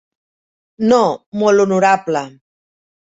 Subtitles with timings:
[0.93, 1.01] No,
[1.43, 2.25] Molt Honorable.